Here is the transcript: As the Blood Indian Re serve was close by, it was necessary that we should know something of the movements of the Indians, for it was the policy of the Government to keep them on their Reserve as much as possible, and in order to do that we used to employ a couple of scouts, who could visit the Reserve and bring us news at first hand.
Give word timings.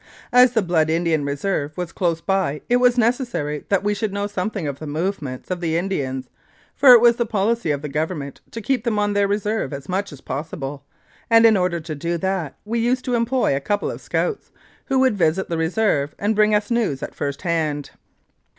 As 0.33 0.53
the 0.53 0.63
Blood 0.63 0.89
Indian 0.89 1.23
Re 1.25 1.35
serve 1.35 1.77
was 1.77 1.91
close 1.91 2.21
by, 2.21 2.61
it 2.67 2.77
was 2.77 2.97
necessary 2.97 3.65
that 3.69 3.83
we 3.83 3.93
should 3.93 4.11
know 4.11 4.25
something 4.25 4.65
of 4.65 4.79
the 4.79 4.87
movements 4.87 5.51
of 5.51 5.59
the 5.61 5.77
Indians, 5.77 6.27
for 6.75 6.93
it 6.93 7.01
was 7.01 7.17
the 7.17 7.25
policy 7.27 7.69
of 7.69 7.83
the 7.83 7.87
Government 7.87 8.41
to 8.49 8.63
keep 8.63 8.83
them 8.83 8.97
on 8.97 9.13
their 9.13 9.27
Reserve 9.27 9.71
as 9.73 9.87
much 9.87 10.11
as 10.11 10.19
possible, 10.19 10.83
and 11.29 11.45
in 11.45 11.55
order 11.55 11.79
to 11.79 11.93
do 11.93 12.17
that 12.17 12.55
we 12.65 12.79
used 12.79 13.05
to 13.05 13.13
employ 13.13 13.55
a 13.55 13.59
couple 13.59 13.91
of 13.91 14.01
scouts, 14.01 14.51
who 14.85 15.03
could 15.03 15.15
visit 15.19 15.49
the 15.49 15.57
Reserve 15.59 16.15
and 16.17 16.35
bring 16.35 16.55
us 16.55 16.71
news 16.71 17.03
at 17.03 17.13
first 17.13 17.43
hand. 17.43 17.91